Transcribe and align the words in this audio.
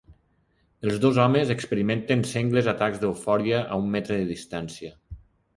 Els 0.87 0.95
dos 1.03 1.19
homes 1.23 1.51
experimenten 1.55 2.25
sengles 2.31 2.71
atacs 2.73 3.05
d'eufòria 3.05 3.63
a 3.77 3.81
un 3.85 3.89
metre 3.97 4.19
de 4.23 4.29
distància. 4.35 4.95